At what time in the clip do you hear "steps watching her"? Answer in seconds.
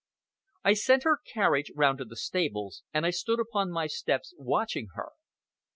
3.85-5.11